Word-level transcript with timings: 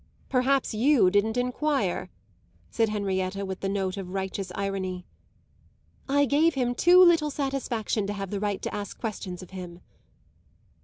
"Perhaps 0.29 0.73
you 0.73 1.11
didn't 1.11 1.37
enquire," 1.37 2.09
said 2.71 2.89
Henrietta 2.89 3.45
with 3.45 3.59
the 3.59 3.69
note 3.69 3.97
of 3.97 4.09
righteous 4.15 4.51
irony. 4.55 5.05
"I 6.09 6.25
gave 6.25 6.55
him 6.55 6.73
too 6.73 7.05
little 7.05 7.29
satisfaction 7.29 8.07
to 8.07 8.13
have 8.13 8.31
the 8.31 8.39
right 8.39 8.63
to 8.63 8.73
ask 8.73 8.99
questions 8.99 9.43
of 9.43 9.51
him." 9.51 9.79